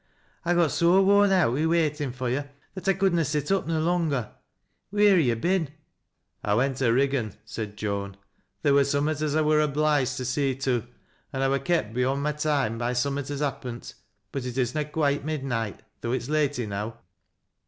[0.43, 3.67] I got so worn out wi' waitin' fur' yo' that I could na sit up
[3.67, 4.31] no longer.
[4.91, 5.69] Wheoi ha' yo' been?""
[6.43, 8.17] I went to liiggan," said Joan."
[8.63, 10.87] Theer wur summat as I wur obliged to see to,
[11.31, 13.93] an' I wur kept beyond my toime by summat as happent.
[14.31, 16.97] But it is na quoite midneet though it's late enow."